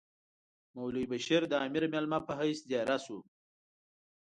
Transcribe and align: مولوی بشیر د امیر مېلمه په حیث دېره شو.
مولوی 0.75 1.05
بشیر 1.11 1.41
د 1.47 1.53
امیر 1.65 1.83
مېلمه 1.93 2.19
په 2.27 2.33
حیث 2.39 2.59
دېره 2.69 2.97
شو. 3.05 3.19